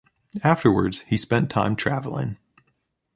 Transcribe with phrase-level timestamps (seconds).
[0.43, 2.37] Afterwards, he spent time travelling.